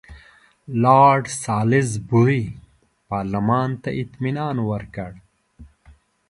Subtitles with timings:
[0.83, 2.43] لارډ سالیزبوري
[3.09, 5.11] پارلمان ته اطمینان ورکړ.